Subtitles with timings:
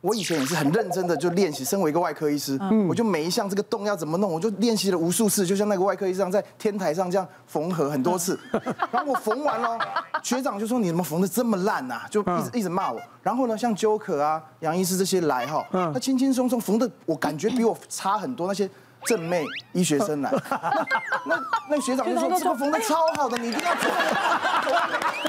[0.00, 2.56] 我以前也是很认真的就练习，身为一个外科医师，
[2.88, 8.38] 我就每一项这个洞要怎么弄，我就练习了无数次，就像那个外科医生在天台上这样缝合很多次。
[8.92, 9.76] 然后我缝完了，
[10.22, 13.00] 学长就说：“你怎么缝的这么烂啊？”就一直一直骂我。
[13.24, 18.46] 然后呢，像纠可啊、杨医师这些来哈，他轻轻松松缝的，我感觉比我差很多。
[18.46, 18.70] 那些
[19.04, 20.30] 正妹医学生来，
[21.26, 21.40] 那
[21.70, 23.90] 那学长就说：“这个缝的超好的，你一定要做。”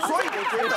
[0.08, 0.76] 所以我觉得。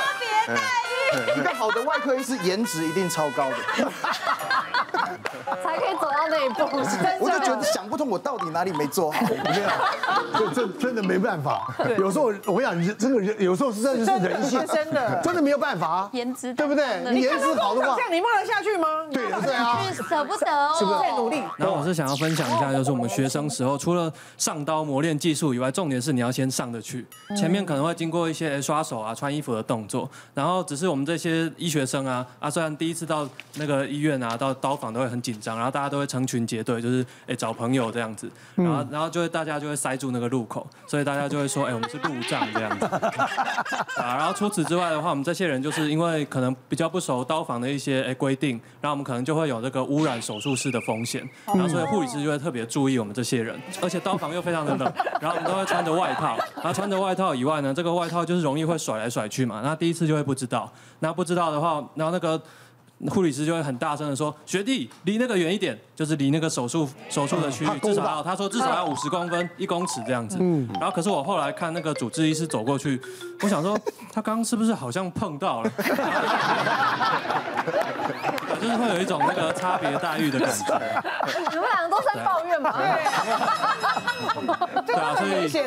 [1.37, 3.55] 一个好的外科医师颜值一定超高的，
[5.63, 6.63] 才可以走到那一步。
[7.19, 9.19] 我就觉得想不通，我到底哪里没做好？
[9.21, 11.73] 没有，这这真的没办法。
[11.97, 16.09] 有时候我跟你讲，这个有时候是真的是人性，真的真的没有办法。
[16.13, 17.01] 颜值对不对？
[17.11, 18.87] 你颜值好的话，这样你骂得下去吗？
[19.11, 21.41] 对对啊，舍不得哦，是不是在努力？
[21.57, 27.05] 然后我是想要分享一下，就是我们学生时候，除了上刀磨练技术以外，重点是你要先上得去。
[27.37, 42.85] 前面可能会经过一些刷手啊、穿衣服的动作，然后只是我们这些医学生啊啊，虽然第一次到那个医院啊，到刀房都会很紧张，然后大家都会成群结队，就是哎找朋友这样子，然后然后就会大家就会塞住那个路口，所以大家就会说哎我们是路障这样子
[44.01, 44.15] 啊。
[44.17, 62.41] 然后除此之外的话，我们这些人就是因为可能比较不熟刀房的一些哎规定，然后我们可能就会有这个污染手术室的风险，然后所以护理师就会特别注意我们这些人，而且刀房又非常的冷， 然后我们都会穿着外套，然后穿着外套以外呢，这个外套就是容易会甩来甩去嘛，那第一次就会不知道，那不知道的话，然后那个
[63.09, 70.37] 护理师就会很大声的说：“学弟，离那个远一点，就是离那个手术手术的区域至少要，他说至少要五十公分，一公尺这样子。”
[70.79, 73.01] 然后可是我后来看那个主治医师走过去，
[73.41, 73.77] 我想说
[74.11, 75.71] 他刚刚是不是好像碰到了？
[78.63, 80.79] 就是会有一种那个差别待遇的感觉。
[81.49, 82.73] 你们两个都在抱怨吧？
[84.85, 85.61] 对啊，所以对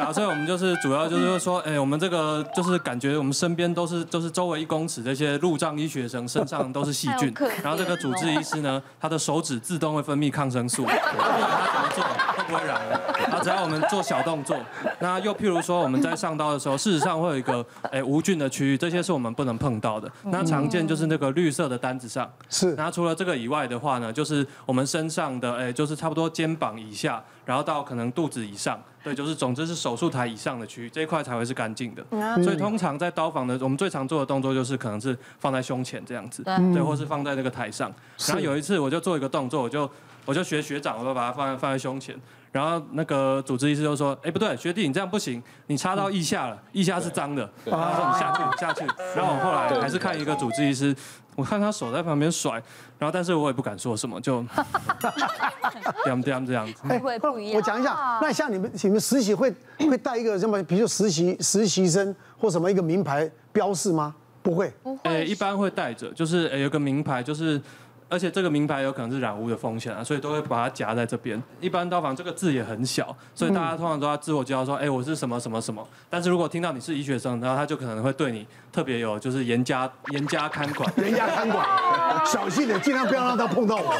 [0.00, 12.04] 啊，所以我们就是主要就是说，哎，我们这个就是感觉我们身边都是就是周围一公尺这些路障医学生身上都是细菌，然后这个主治医师呢，他的手指自动会分泌抗生素，不管他怎么做
[12.36, 13.00] 都不会染了。
[13.36, 14.56] 然后只要我们做小动作，
[14.98, 20.10] 那又譬如说我们在上刀的时候，事实上会有一个哎无菌的区域，这些是我们不能碰到的。
[20.24, 22.74] 那常见就是那个绿色的单子上是。
[22.76, 27.22] 那除了这个以外的话呢，就是我们身上的哎，就是差不多肩膀以下。
[27.44, 32.04] 然后到可能肚子以上，对，就是总之是手术台以上的区域，这一块才会是干净的。
[32.42, 37.92] 所以通常在刀房的，我们最常做的动作就是可能是放在胸前这样子，对，或是放在那个台上。
[38.26, 39.88] 然后有一次我就做一个动作，我就
[40.24, 42.16] 我就学学长，我就把它放在放在胸前。
[42.56, 48.82] 然后那个主治医师就说：“哎，不对，学弟你这样不行，你插到腋下了，腋下是脏的。”然后说：“你下去下去。”
[49.14, 50.96] 然后我后来还是看一个主治医师。
[51.34, 52.52] 我看他手在旁边甩，
[52.98, 54.42] 然后但是我也不敢说什么，就
[56.02, 56.80] 这样这样这样子。
[56.88, 64.14] 哎，我讲一下，那像你们你们实习会会带一个什么，比如说实习实习生或什么一个名牌标示吗？
[64.42, 64.72] 不会。
[65.02, 67.60] 哎，一般会带着，就是哎有个名牌，就是。
[68.08, 71.42] 而且这个名牌有可能是染污的风险啊，所以都会把它夹在这边。
[71.60, 75.86] 一般刀房这个字也很小，所以大家通常都要自我介绍说，哎，我是什么什么什么。
[76.08, 81.66] 但是如果听到你是医学生，然后他就可能会对你特别有就是严加严加看管，严加看管，
[82.26, 83.94] 小心点，尽量不要让他碰到我。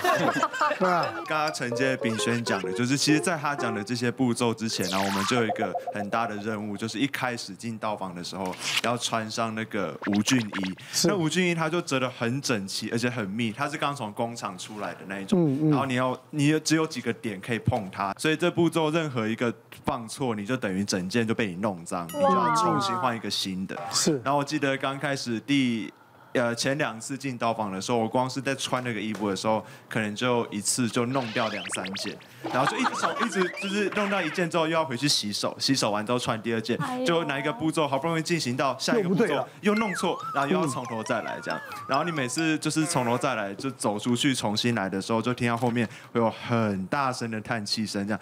[0.79, 10.77] 对 啊，刚刚承接炳轩讲的，就是其实在他讲的这些步骤之前呢，我们就有一个很大的任务，就是一开始进刀房的时候要穿上那个无菌衣。
[11.05, 19.53] 那无菌衣它就折得很整齐，而且很密，它是刚从工厂出来的那一种，然后你要你只有几个点可以碰它，所以这步骤任何一个
[19.85, 23.77] 放错，你就等于整件就被你弄脏，你就要重新换一个新的。
[23.91, 25.93] 是，然后我记得刚开始第。
[26.37, 32.15] 呃，前两次进刀房的时候，我光是在穿那个衣服的时候，可能就一次就弄掉两三件，
[32.53, 41.59] 然后就一直手一直就是弄到一件之后，又要回去洗手，洗手完之后穿第二件，就哪一个步骤好不容易进行到下一个步骤，又弄错，然后又要从头再来这样，
[41.89, 48.21] 然后你每次就是从头再来，就走出去重新来的时候，就听到后面会有很大声的叹气声这样，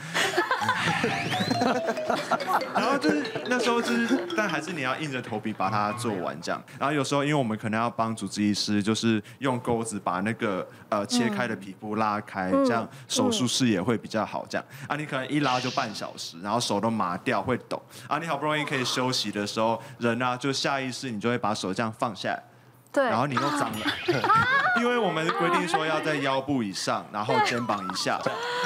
[2.76, 8.03] 然后就是那时候就是，但还是你要硬着头皮把它做完这样，然后有时候因为我们可能要帮。
[8.04, 14.44] 帮主治医师就是用钩子把那个呃切开的皮肤拉开，这样手术视野会比较好。
[14.46, 18.18] 这样啊，你可能一拉就半小时，然后手都麻掉，会抖啊。
[18.18, 22.42] 你好不容易可以休息的时候，人啊就下意识你就会把手这样放下来，
[22.92, 23.86] 对，然后你又脏了，
[24.78, 28.20] 因为我们规定说要在腰部以上，然后肩膀以下。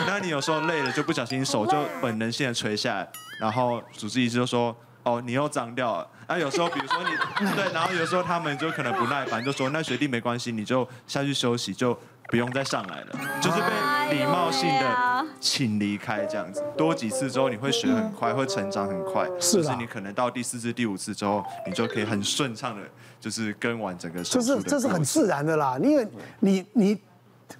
[0.04, 3.08] 那你有时候累了就不小心手就本能性的垂下来，
[3.38, 4.74] 然后主治医师就说。
[5.08, 6.08] 哦，你又脏掉了。
[6.26, 7.10] 那、啊、有时候，比如说你
[7.56, 13.06] 对，然后有时候他们就可能不耐烦，就说那学弟没关系，你就下去休息，就不用再上来了，
[13.40, 16.62] 就是被礼貌性的请离开这样子。
[16.76, 19.26] 多几次之后，你会学很快，会成长很快。
[19.40, 22.82] 是就是你可能到第四次、第五次之后，你就可以很顺畅的，
[23.18, 26.06] 就是跟完整个就是这是很自然的啦，因为
[26.40, 26.98] 你你。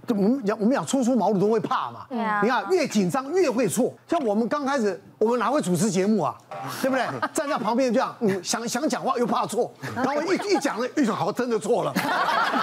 [0.09, 3.93] 我们讲我们讲初出茅庐都会怕嘛，对啊你看越紧张越会错。
[4.07, 6.35] 像我们刚开始，我们哪会主持节目啊，
[6.81, 7.05] 对不对？
[7.33, 11.93] 站在旁边这样，嗯，想想讲话又怕错，然后一一讲了，一说好真的错了，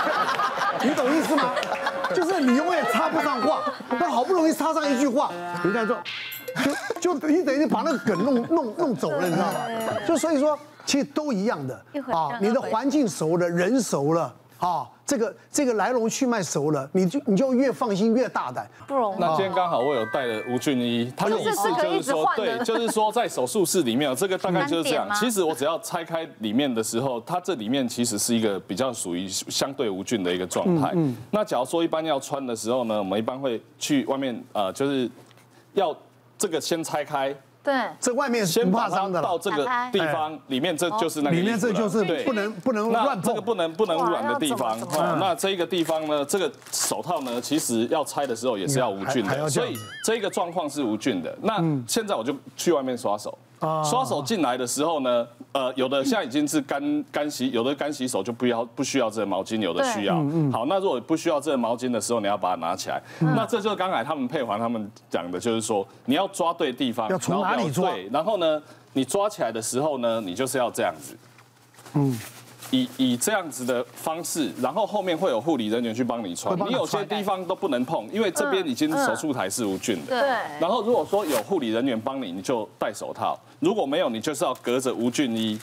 [0.84, 1.52] 你懂意思吗？
[2.14, 3.60] 就是你永远插不上话，
[4.00, 5.32] 但好不容易插上一句话，
[5.64, 5.98] 人家说，
[7.02, 9.60] 就就你等于把那个梗弄弄弄走了，你知道吗？
[10.08, 11.74] 就所以说，其实都一样的
[12.12, 14.34] 啊，你的环境熟了，人熟了
[14.66, 14.90] 啊。
[15.06, 18.68] 这个这个来龙去脉熟了，你就你就越放心越大胆。
[18.88, 19.20] 不容易。
[19.20, 25.08] 那今天刚好我有带了吴俊一，他的意思就是说，对，就是说在手术室里面，这个大概就是这样。
[25.14, 30.92] 其实我只要拆开里面的时候，它这里面其实是一个比较属于相对无菌的一个状态。
[31.30, 35.08] 那假如说一般要穿的时候呢，我们一般会去外面呃，就是
[35.74, 35.96] 要
[36.36, 37.36] 这个先拆开。
[37.66, 44.78] 对，这外面是不怕伤的到这个地方里面，这就是那个里面这就是不能不能乱碰，这个不能不能污染的地方。
[45.20, 49.76] 那这个地方呢，这个手套呢，其实要拆的时候也是要无菌的，所以
[50.06, 51.36] 这个状况是无菌的。
[51.42, 51.58] 那
[51.88, 53.36] 现在我就去外面刷手。
[53.84, 60.16] 刷手进来的时候呢，呃，有的现在已经是干干洗，有的干洗手就不要不需要这个毛巾，有的需要。
[60.52, 63.02] 好，那如果不需要这个毛巾的时候，你要把它拿起来。
[63.20, 67.92] 那这就是刚才他们配环他们讲的，就是说你要抓对地方，要从哪里抓？
[67.92, 68.62] 对然后呢，
[68.94, 71.18] 你抓起来的时候呢，你就是要这样子。
[71.94, 72.20] 嗯。
[72.72, 76.58] 以以这样子的方式，然后后面会有护理人员去帮你穿。
[76.68, 80.20] 你有些地方都不能碰，因为这边已经手术台是无菌的。
[80.20, 80.30] 对。
[80.60, 85.60] 然后如果说有护理人员帮你，你就戴手套；如果没有，你就是要隔着无菌衣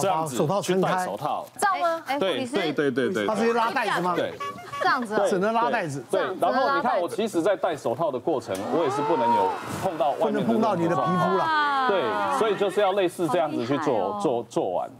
[0.00, 1.46] 这样子手套去戴手套。
[1.58, 2.02] 这样吗？
[2.18, 3.26] 对对对对对。
[3.26, 4.14] 他直接拉带子吗？
[4.16, 4.32] 对。
[4.80, 5.20] 这样子。
[5.28, 6.04] 只能拉带子。
[6.10, 6.20] 对。
[6.40, 9.50] 然后你看，我其实，在戴手套的过程，我也是不能有
[9.82, 10.32] 碰到外面。
[10.32, 11.88] 不能碰到你的皮肤了。
[11.88, 14.90] 对，所以就是要类似这样子去做做做完。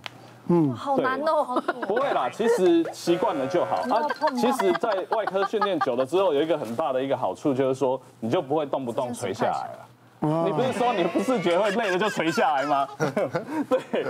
[0.49, 1.63] 嗯，好难哦。
[1.87, 3.77] 不会啦，其实习惯了就好。
[3.77, 4.03] 啊，
[4.37, 9.89] 其实，在外科训练久了之后，有一个很大的一个好处，就是说，你就不会动不动垂下来了。
[10.47, 12.89] 你不是说你不自觉会累了就垂下来吗？
[13.69, 14.07] 对。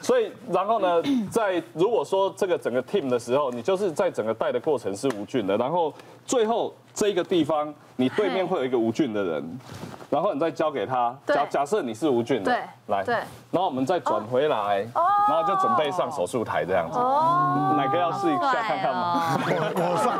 [0.00, 5.92] 所以，然后呢，在如果说这个整个 team 的时候，你就是在整个带的过程是无菌的，然后
[6.24, 9.58] 最后这一个地方，你对面会有一个无菌的人。
[10.10, 13.14] 然后你再交给他，假假设你是无菌的，对来，对
[13.52, 14.78] 然后我们再转回来，
[15.28, 16.98] 然后就准备上手术台这样子。
[16.98, 19.38] 哦哪个要试一下看看吗？
[19.38, 20.18] 我上，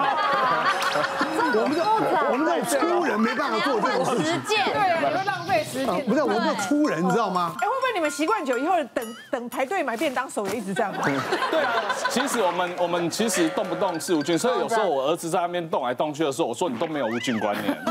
[1.59, 1.83] 我们这
[2.31, 4.27] 我们这粗人没办法做这种事情。
[4.31, 6.05] 实践，对，会浪费时间。
[6.07, 7.57] 不是，我们这粗人，你知道吗？
[7.99, 10.95] 你们习惯久以后，等等排队买便当，手也一直这样？
[11.51, 17.77] 对啊，其实我们我们其实动不动是无菌，所以有时候我儿子在那边动来动去的时候，我说你都没有无菌观念。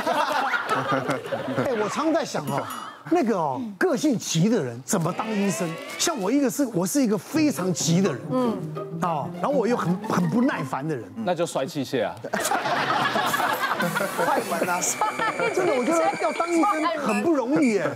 [1.65, 2.63] 哎，我常在想哦，
[3.09, 5.69] 那个哦，个性急的人怎么当医生？
[5.97, 8.57] 像我一个是，我是一个非常急的人，嗯，
[9.01, 12.15] 哦，然后我又很很不耐烦的人，那就摔器械啊，
[14.23, 14.79] 快门啊，
[15.53, 17.91] 真的，我觉得要当医生很不容易耶。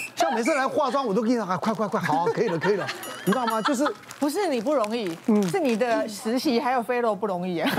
[0.16, 2.86] 像每次来化妆，我都跟你讲，快快快，好， 可以了，可以了，
[3.24, 3.60] 你知道吗？
[3.62, 3.84] 就是
[4.18, 7.70] 不是你不容易，嗯是你的实习还有 fellow 不容易啊，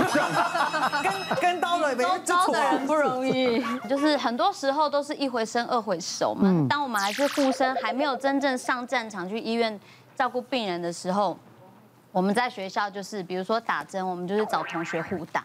[1.02, 6.66] 跟跟刀的没招的人不容易，就是很多时候都是一回生二回熟嘛。
[6.68, 9.78] 当我们还是护生，还没有真正上战场去医院
[10.14, 11.36] 照顾病人的时候，
[12.12, 15.44] 我们在学校就是，比如说打针，我们就是找同学互打。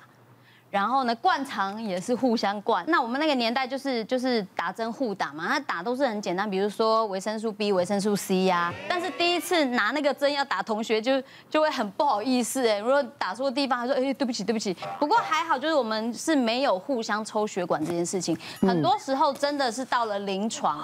[0.71, 2.81] 然后呢，灌肠也是互相灌。
[2.88, 8.74] 那我们那个年代就是就是打针互打嘛，那打都是很简单，比如说维生素 B、维生素 C 呀。
[8.88, 14.74] 但是第一次拿那个针要打同学，就就会很不好意思哎，如果打错地方，他说哎对不起对不起。
[14.98, 18.38] 不过还好，就是我们是没有互相抽血管这件事情。
[18.62, 20.81] 很多时候真的是到了临床，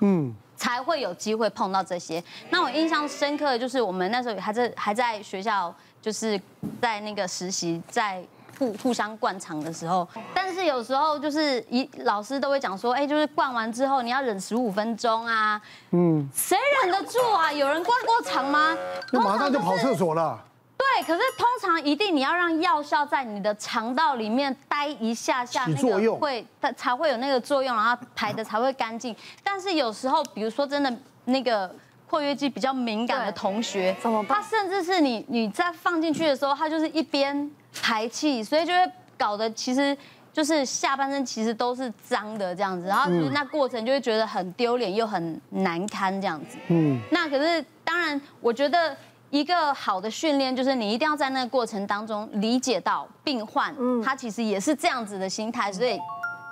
[0.00, 2.20] 嗯，才会有机会碰到这些。
[2.50, 6.40] 那我印象深刻的就是我们那时候还在还在学校，就是
[6.82, 8.20] 在那个实习在。
[8.60, 15.58] 互互相灌肠的时候，但是有时候就是一老师都会讲说，哎，就是灌完之后你要忍十五分钟啊，
[15.92, 17.50] 嗯，谁忍得住啊？
[17.50, 18.76] 有人灌过肠吗？
[19.12, 20.38] 那马上就跑厕所了。
[20.76, 29.16] 对，可是通常一定你要让药效在你的肠道里面待一下下，那个会它才会有那个作用，然后排的才会干净。
[29.42, 30.92] 但是有时候，比如说真的
[31.24, 31.74] 那个
[32.10, 34.42] 括约肌比较敏感的同学，怎么办？
[34.42, 37.50] 他甚至是你你在放进去的时候，他就是一边。
[37.72, 39.96] 排气，所以就会搞得其实
[40.32, 46.58] 就是下半身其实都是脏的这样子，然后其实那过程就会觉得很丢脸又很难堪这样子。
[46.66, 48.96] 嗯，那可是当然，我觉得
[49.30, 55.96] 一个好的训练就是你一定要在那个过程当中理解到病患，他其实也是这样子的心态，所以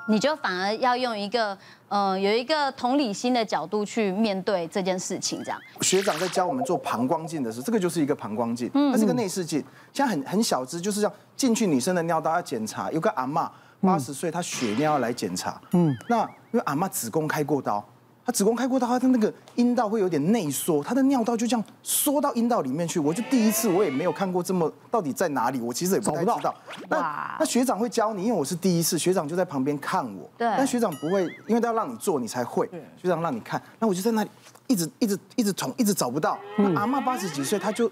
[0.09, 1.57] 你就反而要用一个
[1.89, 5.61] 呃有一个同理心的角度去面对这件事情，这样。
[5.83, 9.63] 学长在教我们做膀胱镜的时候，这个就是一个膀胱镜，它是一个内视镜，
[9.93, 13.51] 现在很很小只，就是这样进去女生的尿道要检查，有个阿妈
[13.81, 16.23] 八十岁，她血尿要来检查，嗯，那
[16.53, 17.87] 因为阿妈子宫开过刀。
[18.29, 23.01] 他子宫开过刀，他的那个阴道会有点内缩，他的尿道就这样缩到阴道里面去。
[23.01, 26.55] 我就第一次，我也没有看过这么到底在哪里，我其实也不太知道。
[26.91, 30.31] 那那学长会教你，因为我是第一次，学长就在旁边看我。
[30.37, 30.47] 对。
[30.59, 32.69] 但学长不会，因为他要让你做，你才会。
[33.01, 34.29] 学长让你看，那我就在那里
[34.67, 36.37] 一直一直一直捅，一直找不到。
[36.59, 37.91] 那阿嬷八十几岁，他就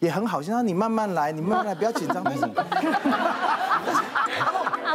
[0.00, 2.22] 也很好，先让你慢慢来，你慢慢来，不要紧张。
[2.22, 2.44] 但是。
[2.44, 2.50] 阿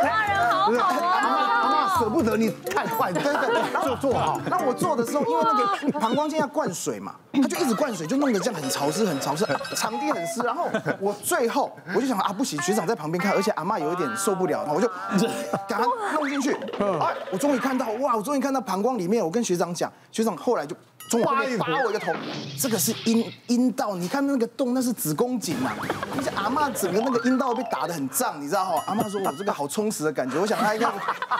[0.03, 0.37] 妈人
[0.79, 1.49] 好好啊。
[1.99, 4.39] 舍不得你太快， 对对对，做做好。
[4.49, 10.41] 那我做的时候，因为那个膀胱经要灌水嘛，他就一直灌水，就弄得这样很潮湿，很潮湿，场地很湿。
[10.43, 14.87] 然后我最后我就想啊，不行，学长在旁边看，而且阿妈有一点受不了，然后我就
[15.67, 16.53] 赶快弄进去。
[16.79, 19.23] 哎，我终于看到，哇，我终于看到膀胱里面。
[19.23, 20.75] 我跟学长讲，学长后来就。
[21.11, 22.13] 从我后面拔我一个头，
[22.57, 25.71] 这个是阴阴道，你看那个洞，那是子宫颈嘛。
[26.17, 28.81] 而且阿妈整个那个阴道被打得很胀，你知道哈？
[28.87, 30.87] 阿妈说我这个好充实的感觉，我想她应该，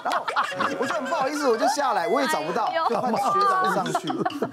[0.04, 0.26] 然后
[0.78, 4.10] 我就很不好意思，我就下来，我也找不到，就换学长上去，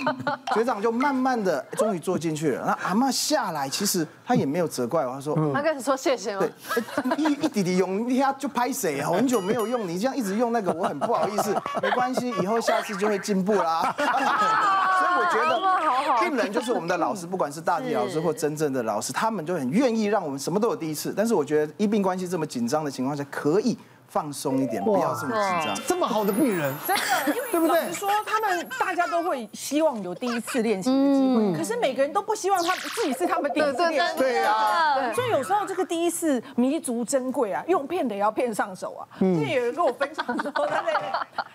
[0.55, 2.65] 学长就慢慢的终于坐进去了。
[2.65, 6.47] 那阿妈下来，其实她也没有责怪我，她说，她跟你说谢谢吗？
[6.77, 9.11] 对，一一滴滴用，一下就拍谁啊？
[9.11, 11.55] 很久没有用，你这样一直用那个，我很不好意思。
[11.83, 13.95] 没关系，以后下次就会进步啦。
[13.99, 21.13] 所以我觉得病人就是我们的老师，不管是大体老师或真正的老师，他们就很愿意让我们什么都有第一次。
[21.17, 23.77] 但是我觉得医病关系这么紧张的情况下，可以
[24.11, 25.87] 放松一点，不要这么紧张。
[25.87, 27.93] 这么好的病人， 真的，对不对？
[27.93, 34.19] 说他们大家都会希望有第一次练习的机会，可是每个人都不希望他自己是他们第一次练习。
[34.19, 39.07] 对啊，所以有时候这个第一次弥足珍贵啊，用骗的也要骗上手啊。
[39.21, 40.93] 之前有人跟我分享说，他在，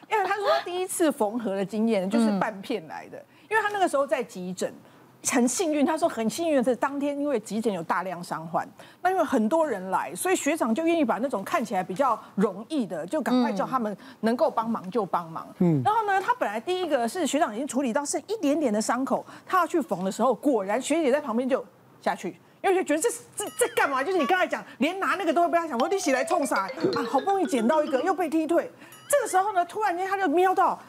[0.09, 3.21] 因为他说他第一次缝合的经验就是半片来的。
[3.47, 4.73] 因为他那个时候在急诊，
[5.31, 5.85] 很幸运。
[5.85, 8.67] 他说很幸运的是当天因为急诊有大量伤患，
[9.01, 15.47] 那因为很多人来，所以学长就愿意把那种看起来比较容易的，就赶快叫他们能够帮忙就帮忙。
[15.59, 21.63] 嗯，然后呢，他本来第一个是学长已经处理到剩一点点的伤口，他要去缝的时候，果然学姐在旁边就
[22.01, 24.03] 下去，因为就觉得这这这干嘛？
[24.03, 26.69] 就是你刚才讲，连拿那个都会被他想说你起来冲啥啊？
[27.09, 28.71] 好不容易捡到一个又被踢退，
[29.09, 30.79] 这个时候呢，突然间他就瞄到。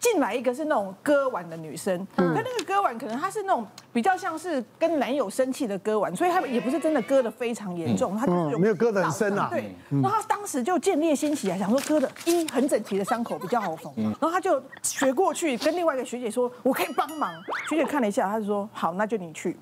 [0.00, 9.48] 进来一个是那种割腕的女生，她那个割腕可能她是那种比较像是跟男友生气的割腕，所以她也不是真的割的非常严重，她就是没有割的很深啊。
[9.50, 17.30] 对，然后她当时就见猎心起来，想说割的一很整齐的伤口比较好缝，然后她就学过去跟另外一个学姐说，我可以帮忙。
[17.68, 19.54] 学姐看了一下，她就说好，那就你去。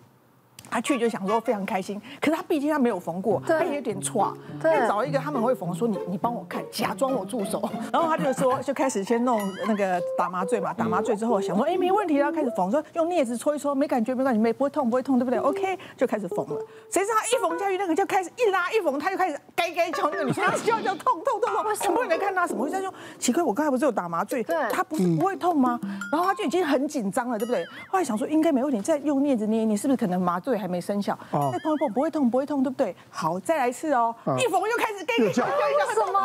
[0.70, 16.56] 他去就想说非常开心，可是他毕竟他没有缝过，他也有点错，他找一个他们会缝，说你你帮我看，假装我助手， 然后他就说 就开始先弄那个打麻醉嘛，打麻醉之后想说哎没问题，然后开始缝，说用镊子戳一戳，没感觉没关系，没不会痛不会痛对不对？OK 就开始缝了，
[16.90, 22.68] 谁知道他一缝下去那个就开始一拉一缝，他就开始该该叫那个女生叫叫痛痛痛痛，什么人看他什么？
[22.68, 25.78] 他说奇怪，我刚才不是有打麻醉，他不是不会痛吗？
[26.12, 27.64] 然后他就已经很紧张了，对不对？
[27.90, 31.16] 后来想说应该没问题，再用镊子捏你是不是可能麻醉还没生效？
[31.30, 32.94] 再碰一碰不会痛，不会痛，对不对？
[33.10, 34.14] 好，再来一次哦。
[34.38, 36.18] 一缝又开始给你叫，叫什么？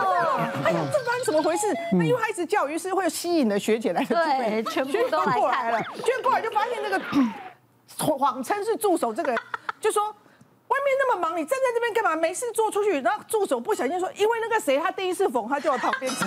[0.65, 1.67] 哎呀，这发生怎么回事？
[1.93, 4.03] 那因为他一直叫，于是会吸引了学姐来。
[4.03, 5.81] 对，全部都过来了。
[6.03, 6.99] 结果过来就发现那个
[8.17, 9.39] 谎称是助手，这个人
[9.79, 12.15] 就说外面那么忙，你站在这边干嘛？
[12.15, 12.99] 没事做出去。
[13.01, 16.11] 然后助手不小心说，因为那个谁他第一次缝，他就在旁边。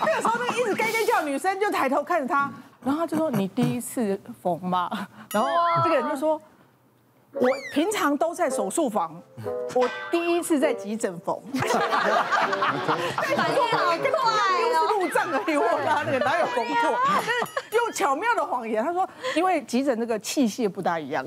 [0.00, 2.50] 那个时候那个一直该该叫女生就抬头看着他，
[2.84, 4.90] 然后他就说：“你第一次缝吗？”
[5.32, 5.48] 然后
[5.84, 6.40] 这个人就说。
[7.38, 9.22] 我平常都在手术房，
[9.74, 11.38] 我第一次在急诊缝。
[11.52, 13.96] 反应好 快哦！
[14.72, 16.98] 又是路障而已，我他那个哪有缝过？
[17.06, 17.30] 但是
[17.72, 21.22] 用巧妙的谎言，他说因为急诊那个器械不大一样，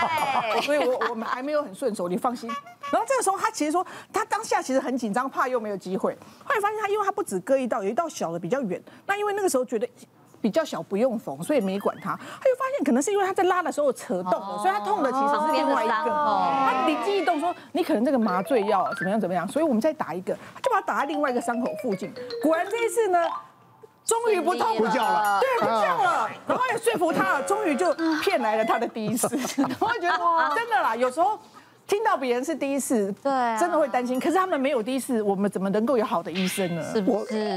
[0.62, 2.50] 所以我我们还没有很顺手，你放心。
[2.90, 6.16] 然后这个时候他其实说他当下其实很紧张，怕又没有机会。
[6.44, 8.82] 后来发现他因为他不止割一道，有一道小的比较远。
[9.06, 9.88] 那因为那个时候觉得。
[10.40, 12.12] 比较小不用缝，所以没管他。
[12.12, 15.94] 他就发现可能是因为他在拉的时候扯动了，所以他痛的其实是另外一个。
[15.94, 22.12] 他灵机一动说：“你可能这个麻醉药怎么样怎么样？”所以我们再打一个，就把它打在另外一个伤口附近。
[22.42, 23.18] 果然这一次呢，
[24.04, 26.30] 终于不痛了，不叫了，对，不叫了。
[26.46, 27.92] 然后也说服他了，终于就
[28.22, 29.36] 骗来了他的第一次。
[29.56, 31.38] 然后觉得真的啦，有时候
[31.86, 34.18] 听到别人是第一次，对，真的会担心。
[34.20, 36.82] 可是他们没有第一次，我们怎么能够有好的医生呢？
[36.92, 37.56] 是不是？